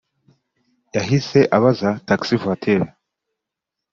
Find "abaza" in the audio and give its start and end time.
1.57-1.89